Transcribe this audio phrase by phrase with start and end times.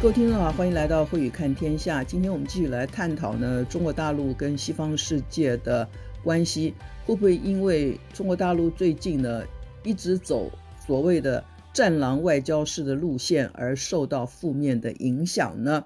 [0.00, 2.04] 各位听众好，欢迎来到慧宇看天下。
[2.04, 5.88] 今天我们继续来探讨呢，中国大陆跟西方世界的
[6.22, 6.72] 关系，
[7.04, 9.42] 会不会因为中国大陆最近呢
[9.82, 10.48] 一直走
[10.86, 15.84] 所谓的战狼外交式的路线而受到负面的影响呢？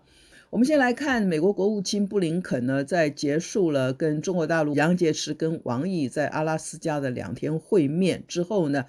[0.50, 8.84] 我们先来看美国国务卿布林肯呢，在结束了跟中国大陆杨洁篪跟王毅在阿拉斯加的两天会面之后呢，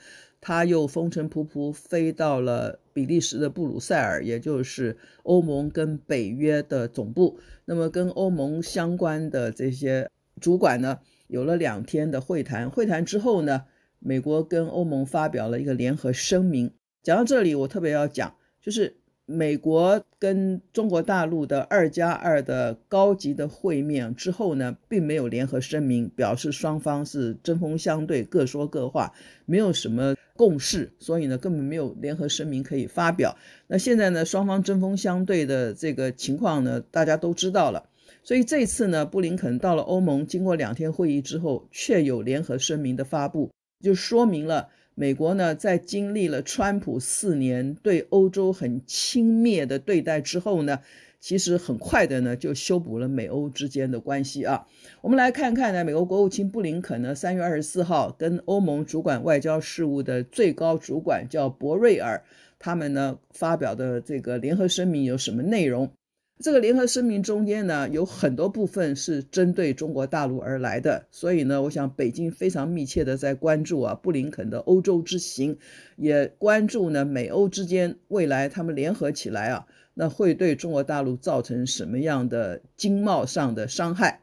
[0.45, 7.39] 他又风尘仆仆飞到了比利时的布鲁塞尔，也就是欧盟跟北约的总部。
[7.63, 10.09] 那么跟欧盟相关的这些
[10.41, 12.70] 主管呢，有了两天的会谈。
[12.70, 13.63] 会谈之后呢，
[13.99, 16.73] 美国跟欧盟发表了一个联合声明。
[17.01, 18.98] 讲到这里，我特别要讲，就是。
[19.26, 29.13] 美国跟中国大陆的二加二的高级的会面之后呢，并没有联合声明，表示双方是针锋相对，各说各话，
[29.46, 33.38] 没有什么共识，所以呢，根本没有联合声明可以发表。
[33.68, 37.90] 那现在呢，双方针锋相对的这个情况呢，大家都知道了。
[38.26, 44.68] 所以这次呢，布林肯到了欧盟，经过两天会议之后，却有联合声明的发布，就说明了。
[44.96, 50.80] 美国呢，在经历了川普四年对欧洲很轻蔑的对待之后呢，
[51.20, 54.68] 其实很快的呢就修补了美欧之间的关系啊。
[55.02, 62.24] 我们来看看呢，美国国务卿布林肯呢，三月二十四号跟欧盟主管外交事务的最高主管叫博瑞尔，
[62.60, 65.91] 他们呢发表的这个联合声明有什么内容？
[66.39, 75.57] 这个联合声明中间呢，有很多部分是针对中国大陆而来的，所以呢，我想北京非常密切的在关注啊，布林肯的欧洲之行，
[75.95, 84.22] 也关注呢，美欧之间未来他们联合起来啊，那会对中国大陆造成什么样的经贸上的伤害？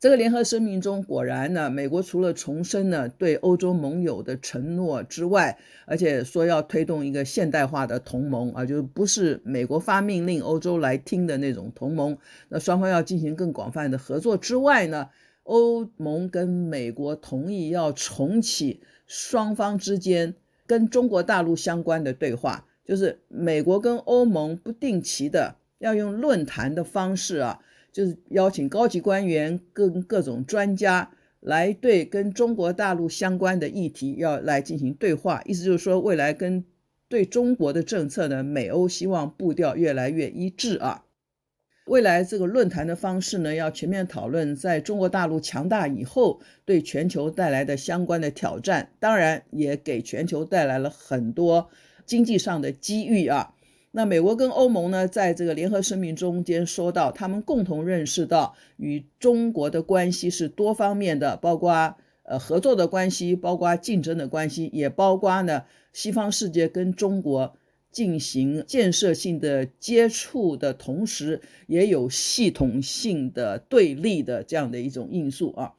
[0.00, 12.16] 这个联合声明中，果然呢，美国除了重申呢对欧洲盟友的承诺之外，而且说要推动一个现代化的同盟啊，就是不是美国发命令欧洲来听的那种同盟。
[12.48, 15.08] 那双方要进行更广泛的合作之外呢，
[15.42, 20.36] 欧盟跟美国同意要重启双方之间
[20.68, 27.58] 跟中国大陆相关的对话，就是美国跟欧盟不定期的要用论坛的方式啊。
[27.92, 31.10] 就是邀请高级官员跟各种专家
[31.40, 36.64] 来对跟中国大陆相关的议题要来进行对话，意思就是说，未来跟
[37.08, 41.04] 对中国的政策呢，美欧希望步调越来越一致啊。
[41.86, 51.70] 未来这个论坛的方式呢，要全面讨论在中国大陆强大以后对全球带来的相关的挑战，当然也给全球带来了很多
[52.04, 53.54] 经济上的机遇啊。
[53.98, 67.56] 那美国跟欧盟呢，在这个联合声明中间说到，他们共同认识到与中国的关系是多方面的，包括呃合作的关系，包括竞争的关系，也包括呢西方世界跟中国
[67.90, 75.72] 进行建设性的接触的同时，也有系统性的对立的这样的一种因素啊。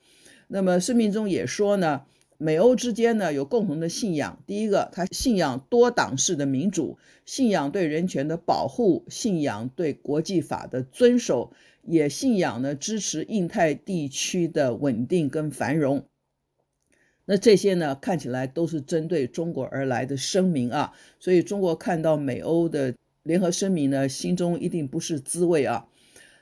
[0.50, 2.02] 那么声明中也说呢。
[2.42, 11.52] 美欧之间呢，有共同的信仰，第一个，他信仰多党式的民主，信仰对人权的保护，信仰对国际法的遵守，
[11.84, 16.06] 也信仰呢支持印太地区的稳定跟繁荣。
[17.26, 25.90] 那这些呢，看起来都是针对中国而来的声明啊，所以中国看到美欧的联合声明呢，心中一定不是滋味啊。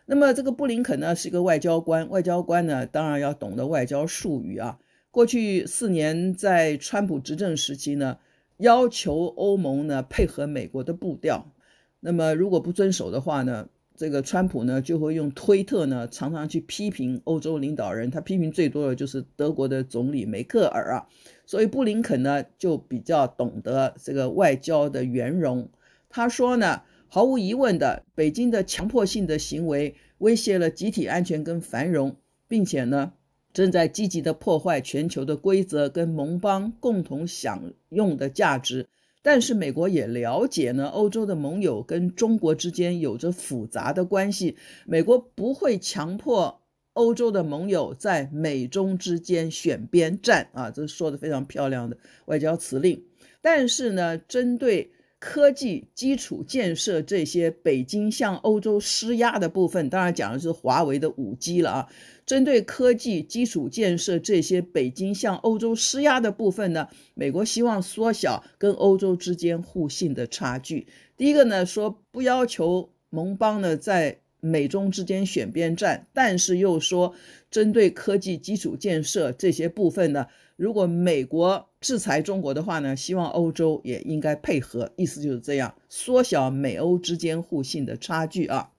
[0.06, 4.78] 那么这个布林肯呢，是一个外交官，外交官呢，当然要懂得外交术语啊。
[5.18, 8.20] 过去四年，在川普执政时期呢，
[8.58, 11.52] 要求欧盟呢配合美国的步调。
[12.00, 18.12] 那么如果不遵守的话呢，这个川普呢就会用推特呢常常去批评欧洲领导人。
[18.12, 21.08] 他批评最多的就是德国的总理梅克尔啊。
[21.48, 25.68] 所以布林肯呢就比较懂得这个外交的圆融。
[26.10, 32.18] 他说呢，毫无疑问的，北京的强迫性的行为威胁了集体安全跟繁荣，
[32.48, 33.14] 并且呢。
[33.54, 38.88] 正在积极地破坏全球的规则跟盟邦共同享用的价值，
[39.24, 44.56] 但是美国也了解呢，欧洲的盟友跟中国之间有着复杂的关系，
[44.86, 46.62] 美国不会强迫
[46.94, 53.04] 欧洲的盟友在美中之间选边站啊，这说的非常漂亮的外交辞令。
[53.42, 61.88] 但是呢，针对科技基础建设这些北京向欧洲施压的部分，当然讲的是华为的五 G 了啊。
[62.26, 70.88] 针对科技基础建设这些北京向欧洲施压的部分呢，美国希望缩小跟欧洲之间互信的差距。
[71.16, 77.16] 第一个呢，说不要求盟邦呢在美中之间选边站，但是又说
[77.50, 88.72] 针对科技基础建设这些部分呢，如果美国制裁中国的话呢，希望欧洲也应该配合，意思就是这样，缩小美欧之间互信的差距啊。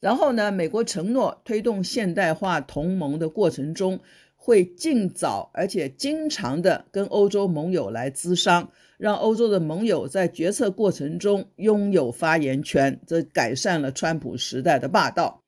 [0.00, 3.98] 然后呢，美国承诺推动现代化同盟的过程中，
[4.36, 15.42] 会尽早而且经常的跟欧洲盟友来咨商，让欧洲的盟友在决策过程中拥有发言权，这改善了川普时代的霸道。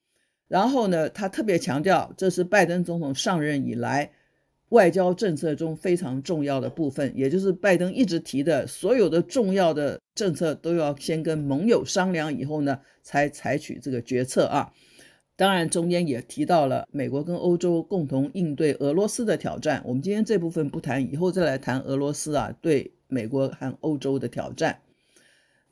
[0.50, 4.11] 然后呢，他特别强调，这是拜登总统上任以来。
[4.70, 14.73] 外交政策中非常重要的部分，也就是拜登一直提的，所有的重要的政策都要先跟盟友商量以后呢，才采取这个决策啊。
[15.35, 19.82] 当然，中间也提到了美国跟欧洲共同应对俄罗斯的挑战。
[19.85, 24.79] 我们今天这部分不谈，以后再来谈俄罗斯啊对美国和欧洲的挑战。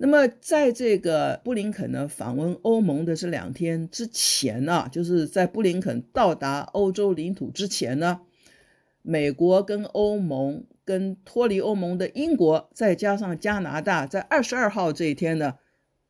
[0.00, 8.20] 那么，在这个布林肯呢访问欧盟的这两天之前呢，就是在布林肯到达欧洲领土之前呢。
[9.02, 15.54] 美国跟欧盟、跟脱离欧盟的英国，再加上加拿大，在二十二号这一天呢，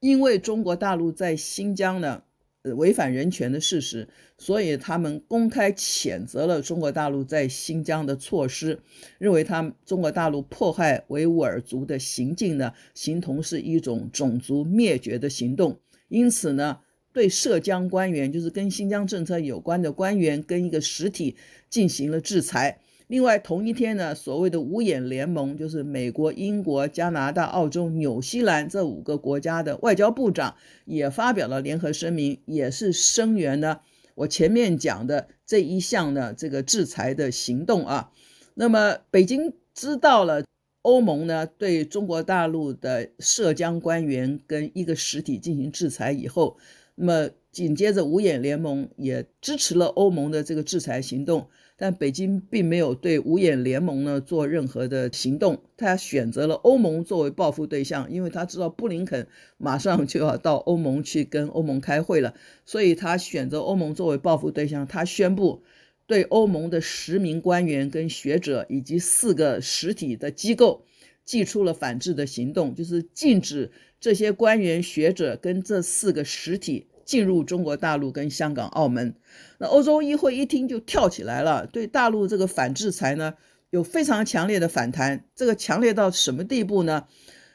[0.01, 2.25] 因为中国大陆在新疆呢，
[2.63, 8.81] 违反人权的事实，所以他们公开谴责了中国大陆在新疆的措施，
[9.19, 16.81] 认为他中国大陆迫害维吾尔族的行径呢，形同是一种种族灭绝的行动，因此呢，
[17.13, 21.37] 对涉疆官员，就是跟新疆政策有关的官员，跟一个实体
[21.71, 22.81] 进行了制裁。
[23.09, 33.81] 另外，同一天呢，所谓的五眼联盟，就是美国、英国、加拿大、澳洲、纽西兰这五个国家的外交部长也发表了联合声明，也是声援呢
[34.15, 38.13] 我前面讲的这一项呢这个制裁的行动啊。
[38.53, 40.45] 那么，北京知道了
[40.83, 46.59] 欧盟呢对中国大陆的涉疆官员跟一个实体进行制裁以后，
[46.95, 51.49] 那么紧接着五眼联盟也支持了欧盟的这个制裁行动。
[51.81, 59.29] 但北京并没有对五眼联盟呢做任何的行动，他选择了欧盟作为报复对象，因为他知道布林肯
[59.59, 62.35] 马上就要到欧盟去跟欧盟开会了，
[62.67, 64.89] 所以他选择欧盟作为报复对象。
[64.89, 65.63] 他宣布
[66.09, 70.85] 对欧盟的十名官员跟学者以及四个实体的机构，
[71.25, 73.71] 祭出了反制的行动，就是禁止
[74.01, 76.89] 这些官员学者跟这四个实体。
[77.09, 79.15] 进入中国大陆跟香港、澳门，
[79.57, 83.33] 那欧洲议会一听就跳起来了，对大陆这个反制裁呢
[83.71, 85.25] 有非常强烈的反弹。
[85.35, 87.07] 这个强烈到什么地步呢？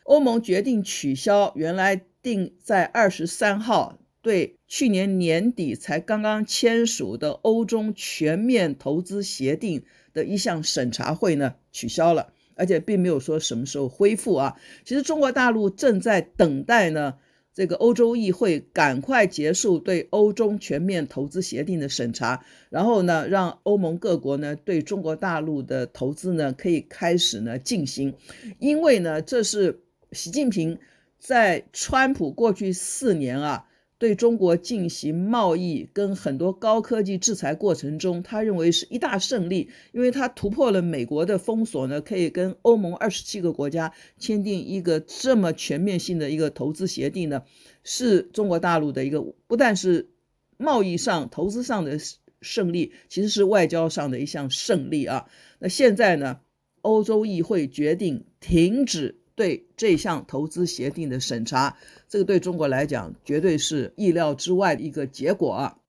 [0.06, 9.84] 欧盟决定取消原来定在二十三号对去年年底才刚刚签署的欧中全面投资协定
[10.14, 14.56] 的一项审查会呢，取消了，而且并没有说什么时候恢复啊。
[14.84, 17.18] 其实中国大陆正在等待呢。
[17.54, 28.14] 这个欧洲议会赶快结束对欧中全面投资协定的审查，然后呢，让欧盟各国呢对中国大陆的投资呢可以开始呢进行，
[28.60, 30.80] 因为呢，这是习近平
[31.20, 33.66] 在川普过去四年啊。
[34.04, 47.44] 对中国进行贸易跟很多高科技制裁过程中，他认为是一大胜利，因为他突破了美国的封锁呢，可以跟欧盟二十七个国家签订一个这么全面性的一个投资协定呢，
[47.86, 50.10] 是中国大陆的一个不但是
[50.58, 51.98] 贸易上、投资上的
[52.42, 55.28] 胜利，其实是外交上的一项胜利啊。
[55.60, 56.42] 那现在呢，
[56.82, 59.23] 欧洲议会决定停止。
[59.36, 61.78] 对这项投资协定的审查，
[62.08, 65.80] 这个对中国来讲绝对是意料之外的一个结果。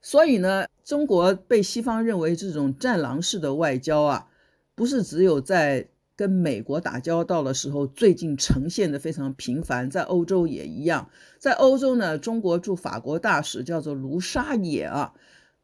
[0.00, 4.28] 所以呢，中国被西方认为这种战狼式的外交啊，
[4.74, 11.08] 不是只有在跟美国打交道的时候，最近呈现的非常频繁，在欧洲也一样。
[11.38, 15.14] 在欧洲呢，中国驻法国大使叫做卢沙野啊，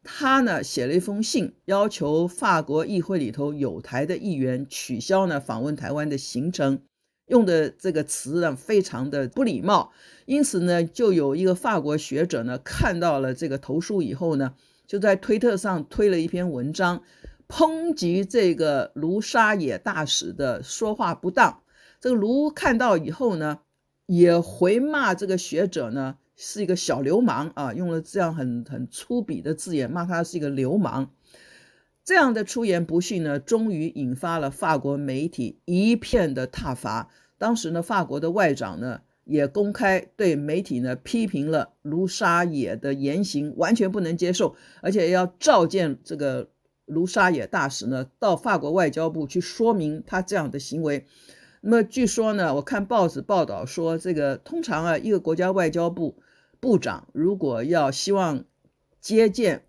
[0.03, 6.81] 他呢写了一封信，要求法国议会里头有台的议员取消呢访问台湾的行程。
[7.31, 9.93] 用的这个词呢，非常的不礼貌，
[10.25, 14.53] 因此呢，就有一个法国学者呢看到了这个投诉以后呢，
[14.85, 17.03] 就在推特上推了一篇文章，
[17.47, 21.61] 抨击这个卢沙野大使的说话不当。
[22.01, 23.59] 这个卢看到以后呢，
[24.07, 31.11] 也回骂这个学者呢是一个小流氓啊，用了这样很很粗鄙的字眼骂他是一个流氓。
[32.03, 37.09] 这样的出言不逊呢，终于引发了法国媒体一片的挞伐。
[37.37, 46.49] 当时呢，法国的外长呢也公开对媒体呢批评了卢沙野的言行，完全不能接受，而且要召见这个
[46.85, 51.05] 卢沙野大使呢到法国外交部去说明他这样的行为。
[51.61, 56.17] 那么据说呢，我看报纸报道说，这个通常啊，一个国家外交部
[56.59, 58.43] 部长如果要希望
[58.99, 59.65] 接见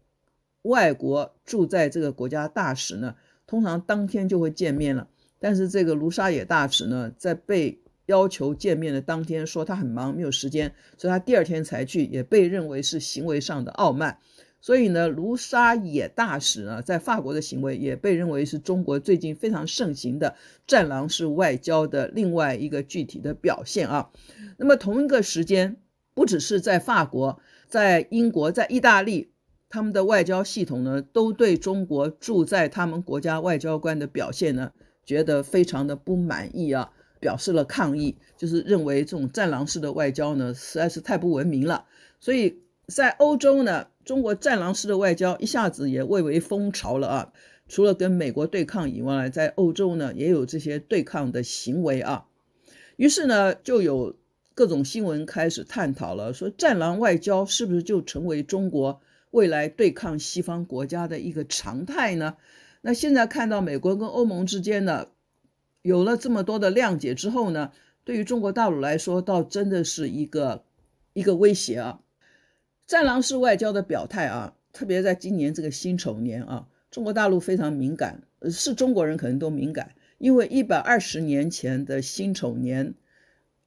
[0.63, 3.15] 外国驻在这个国家大使呢，
[3.47, 5.09] 通常当天就会见面了。
[5.39, 14.19] 但是这个卢沙野大使呢，在被要求见面的当天说他很忙，没有时间，所以他第二天才去，也被认为是行为上的傲慢。
[14.61, 20.37] 所以呢，卢沙野大使呢，在法国的行为也被认为是中国最近非常盛行的
[20.69, 24.11] 战狼式外交的另外一个具体的表现啊。
[24.59, 25.79] 那么同一个时间，
[26.15, 29.32] 不只是在法国，在英国，在意大利，
[29.73, 34.71] 他们的外交系统呢，都对中国驻在他们国家外交官的表现呢，
[35.07, 41.87] 觉得非常的不满意啊，表示了抗议，就是认为这种战狼式的外交呢，实在是太不文明了。
[42.21, 47.33] 所以在欧洲呢，中国战狼式的外交一下子也蔚为风潮了啊！
[47.67, 52.27] 除了跟美国对抗以外，在欧洲呢也有这些对抗的行为啊。
[52.97, 54.17] 于是呢，就有
[54.55, 59.01] 各种新闻开始探讨了，说战狼外交是不是就成为中国
[59.33, 62.37] 未来对抗西方国家的一个常态呢？
[62.83, 65.09] 那现在看到美国跟欧盟之间呢，
[65.83, 67.73] 有了这么多的谅解之后呢，
[68.05, 70.65] 对于中国大陆来说，倒真的是一个
[71.15, 72.01] 一个威胁啊。
[72.87, 82.95] 战狼式外交的表态啊，特别在今年这个辛丑年啊，中国大陆非常敏感，是中国人可能都敏感，因为一百二十年前的辛丑年，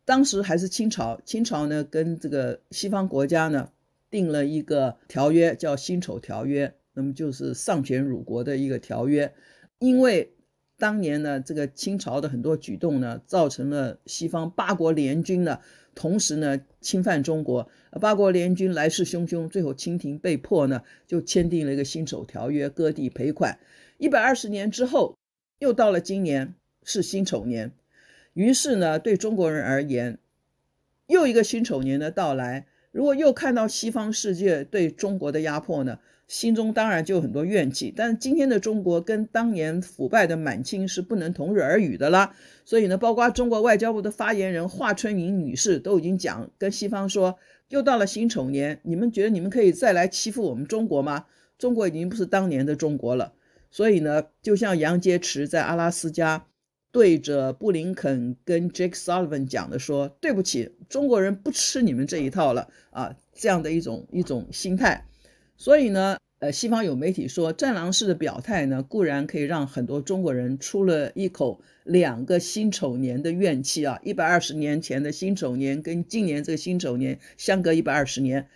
[0.03, 3.71] 当时还是清朝，清朝呢跟这个西方国家呢
[4.15, 9.33] 订了一个条约，叫辛丑条约，那么就是丧权辱国的一个条约，
[9.77, 10.31] 因为
[10.77, 15.59] 当年呢这个清朝的很多举动呢，造成了西方八国联军呢。
[15.93, 17.69] 同时呢，侵犯中国，
[17.99, 23.59] 八国联军来势汹汹，最后清廷被迫呢就签订了一个辛丑条约，割地赔款。
[23.97, 25.17] 一百二十年之后，
[25.59, 27.73] 又到了今年是辛丑年，
[28.33, 30.19] 于是呢，对中国人而言，
[31.07, 32.67] 又一个辛丑年的到来。
[32.95, 35.99] 如果又看到西方世界对中国的压迫呢，
[36.29, 37.93] 心中当然就有很多怨气。
[37.93, 42.33] 但今天的中国跟当年腐败的满清是不能同日而语的啦。
[42.63, 47.37] 所以呢，包括中国外交部的发言人华春莹女士都已经讲，跟西方说，
[47.67, 51.25] 又到了辛丑年，你们觉得你们可以再来欺负我们中国吗？
[51.57, 53.33] 中国已经不是当年的中国了。
[53.69, 56.45] 所以呢，就像杨洁篪在阿拉斯加。
[56.95, 65.05] 对着布林肯跟 Jake Sullivan 讲的说：“对不起，中国人不吃你们这一套了啊！”这样的一种一种心态。
[65.57, 78.47] 所以呢，呃，西方有媒体说，战狼式的表态呢，固然可以让很多中国人出了一口两个辛丑年的怨气啊，一百二十年前的辛丑年跟今年这个辛丑年相隔一百二十年，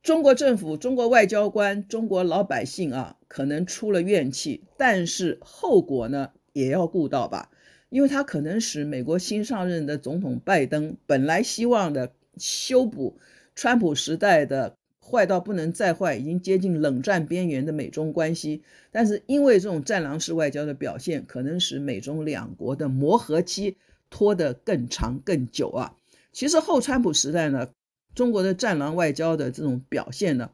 [0.00, 7.50] 中国政府、中国外交官、中国老百姓啊，可能出了怨气，但是后果呢，也要顾到吧。
[7.90, 13.18] 因为它可能使美国新上任的总统拜登本来希望的修补
[13.54, 23.76] 川普时代的坏到不能再坏，已经接近冷战边缘的美中关系，但是因为这种战狼式外交的表现，可能使美中两国的磨合期
[24.08, 25.96] 拖得更长更久啊。
[26.32, 27.70] 其实后川普时代呢，
[28.14, 30.52] 中国的战狼外交的这种表现呢，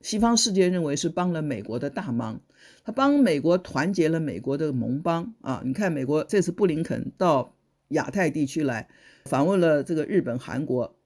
[0.00, 2.40] 西方世界认为是帮了美国的大忙。
[2.84, 5.62] 他帮美国团结了美国的盟邦啊！
[5.64, 7.54] 你看，美国这次布林肯到
[7.88, 8.88] 亚太地区来
[9.24, 10.96] 访问了这个日本、韩国，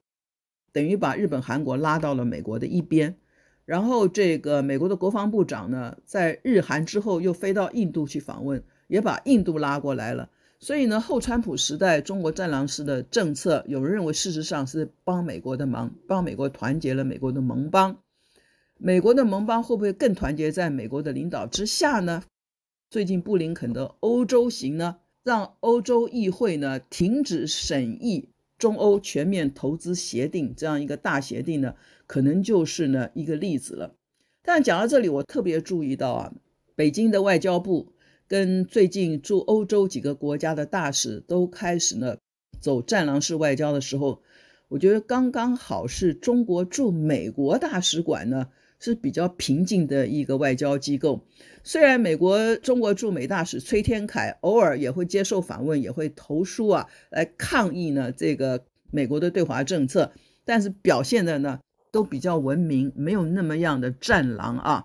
[0.72, 3.16] 等于把日本、韩国拉到了美国的一边。
[3.64, 10.30] 然后，这个美国的国防部长呢，在日韩之后又飞到印度去访问，也把印度拉过来了。
[10.60, 17.98] 所以呢，后川普时代中国战狼式的政策，有人认为事实上是帮美国的忙，帮美国团结了美国的盟邦。
[18.78, 22.22] 美国的盟邦会不会更团结在美国的领导之下呢？
[22.90, 28.28] 最近布林肯的欧洲行呢，让欧洲议会呢停止审议
[28.58, 31.74] 中欧全面投资协定这样一个大协定呢，
[32.06, 33.94] 可能就是呢一个例子了。
[34.42, 36.34] 但讲到这里，我特别注意到啊，
[36.74, 37.94] 北京的外交部
[38.28, 42.18] 跟最近驻欧洲几个国家的大使都开始呢
[42.60, 44.22] 走战狼式外交的时候，
[44.68, 48.48] 我觉得刚刚好是中国驻美国大使馆呢。
[48.78, 51.24] 是比较平静的一个外交机构，
[51.64, 60.12] 虽然美国中国驻美大使崔天凯偶尔也会接受访问，也会投书啊来抗议呢这个美国的对华政策，
[60.44, 64.84] 但是表现的呢都比较文明，没有那么样的战狼啊，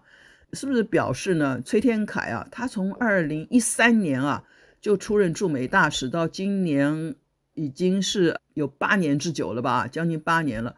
[0.53, 1.61] 是不是表示呢？
[1.63, 4.45] 崔天凯啊，他从二零一三年啊
[4.79, 7.15] 就出任驻美大使，到今年
[7.53, 10.75] 已经是有八年之久了吧，将近八年了。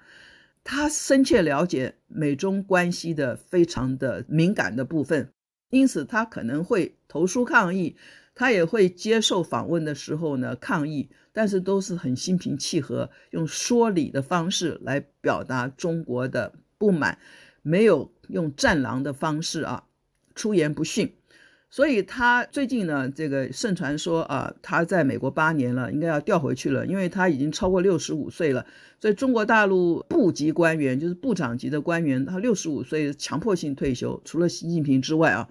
[0.63, 5.33] 他深切了解美中关系的非常的敏感的部分，
[5.69, 7.97] 因此他可能会投书抗议，
[8.33, 17.19] 他也会接受访问的时候呢抗议，但是都是很心平气和，用说理的方式来表达中国的不满，
[17.61, 19.83] 没有用战狼的方式啊
[20.33, 21.13] 出言不逊。
[21.73, 28.63] 所以他最近呢，这个盛传说啊，他在美国八年了，应该要调回去了，因为他已经超过六十五岁了。
[29.01, 35.49] 所以中国大陆部级官员，就是部长级的官员，他六十五岁强迫性退休，除了习近平之外啊。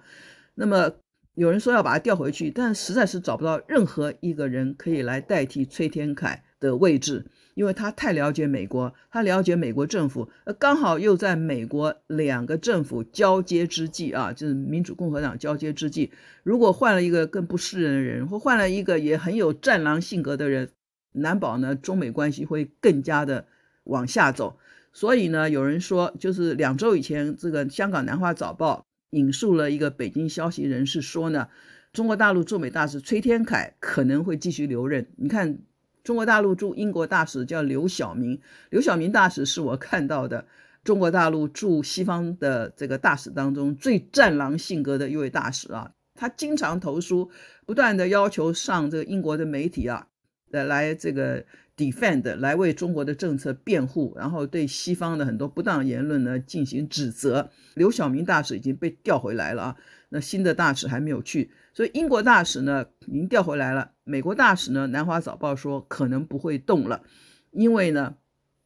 [0.55, 0.93] 那么
[1.33, 7.25] 有人说要把他调回去，但实在是找不到任何一个人可以来代替崔天凯的位置。
[7.55, 16.11] 因为他太了解美国，他了解美国政府，呃，刚好又在美国两个政府交接之际啊，就是民主共和党交接之际，
[16.43, 20.69] 如果换了一个更不是人的人，或换了一个也很有战狼性格的人，
[21.11, 23.45] 难保呢中美关系会更加的
[23.83, 24.57] 往下走。
[24.91, 31.49] 所以呢，有人说，就是两周以前，这个香港南华早报引述了一个北京消息人士说呢，
[31.91, 35.07] 中国大陆驻美大使崔天凯可能会继续留任。
[35.17, 35.59] 你看。
[36.03, 40.45] 中国大陆驻英国大使叫刘晓明，刘晓明大使是我看到的
[40.83, 45.91] 中国大陆驻西方的这个大使当中最战狼性格的一位大使啊。
[46.15, 47.31] 他经常投书，
[47.65, 50.07] 不断的要求上这个英国的媒体啊，
[50.49, 51.43] 来来这个
[51.75, 57.49] defend，来为中国的政策辩护，然后对西方的很多不当言论呢进行指责。
[57.73, 59.77] 刘晓明大使已经被调回来了啊，
[60.13, 61.49] 那新的大使还没有去。
[61.73, 67.01] 所以英国大使呢已经调回来了，美国大使呢，南华早报说可能不会动了，
[67.49, 68.15] 因为呢，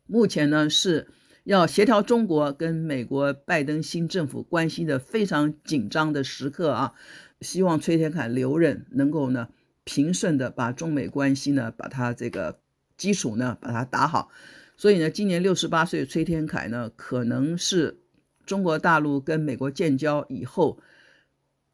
[0.06, 1.08] 目前呢是
[1.46, 6.94] 要协调中国跟美国拜登新政府关系的非常紧张的时刻啊，
[7.40, 9.48] 希望崔天凯留任能够呢
[9.86, 12.60] 平顺的把中美关系呢把它这个
[12.98, 14.30] 基础呢把它打好，
[14.76, 18.02] 所以呢，今年六十八岁崔天凯呢可能是
[18.46, 20.80] 中国大陆跟美国建交以后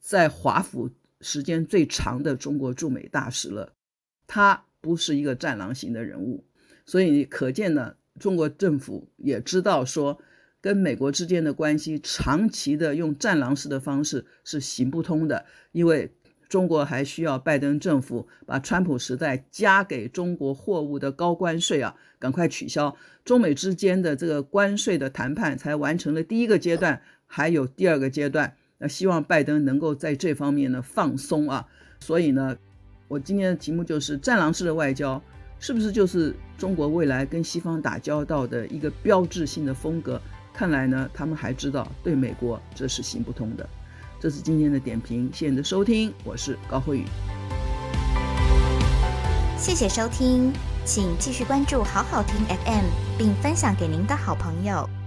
[0.04, 0.92] 在华府。
[1.26, 3.72] 时间最长的中国驻美大使了，
[4.28, 6.44] 他不是一个战狼型的人物，
[6.86, 10.20] 所以可见呢，中国政府也知道说，
[10.60, 16.14] 跟美国之间的关系长期的用战狼式的方式是行不通的，因为
[16.50, 22.98] 中国还需要拜登政府把川普时代加给中国货物的高关税啊，赶快取消。
[23.24, 28.58] 中美之间的这个关税的谈判才完成了第一个阶段，还有第二个阶段。
[28.84, 31.66] 那希望拜登能够在这方面呢放松啊，
[32.02, 32.54] 所以呢，
[33.08, 35.22] 我今天的题目就是“战狼式的外交”
[35.58, 40.22] 是不是就是中国未来跟西方打交道的一个标志性的风格？
[40.54, 43.66] 看来呢，他们还知道对美国这是行不通的。
[44.20, 47.06] 这是今天的点评，谢谢你的收听，我是高慧宇。
[49.58, 50.52] 谢谢收听，
[50.84, 52.86] 请继续关注好好听 FM，
[53.18, 55.03] 并分享给您的好朋友。